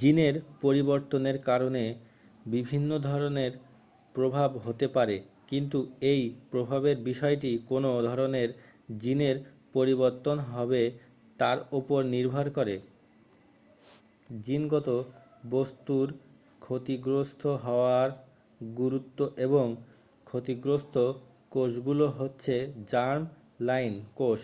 [0.00, 0.34] জিনের
[0.60, 1.84] পরিবর্তনের কারণে
[2.46, 3.52] বিভিন্ন ধরণের
[4.14, 5.16] প্রভাব হতে পারে
[5.48, 5.78] কিন্তু
[6.12, 6.22] এই
[6.50, 8.48] প্রভাবের বিষয়টি কোন ধরণের
[8.98, 9.36] জিনের
[9.72, 10.82] পরিবর্তন হবে
[11.38, 12.76] তার উপর নির্ভর করে
[14.30, 14.88] জিনগত
[15.50, 16.06] বস্তুর
[16.62, 18.08] ক্ষতিগ্রস্ত হওয়ার
[18.60, 19.66] গুরুত্ব এবং
[20.26, 20.96] ক্ষতিগ্রস্ত
[21.52, 22.54] কোষগুলো হচ্ছে
[22.86, 24.40] জার্ম-লাইন কোষ